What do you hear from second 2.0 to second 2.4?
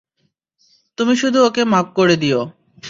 দিয়ে